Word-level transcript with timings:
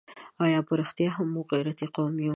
آیا 0.45 0.59
په 0.67 0.73
رښتیا 0.79 1.09
هم 1.15 1.27
موږ 1.33 1.45
غیرتي 1.53 1.87
قوم 1.95 2.15
یو؟ 2.25 2.29